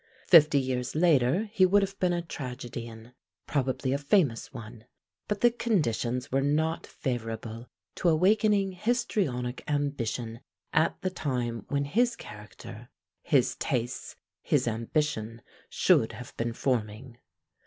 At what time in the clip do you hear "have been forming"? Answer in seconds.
16.13-17.19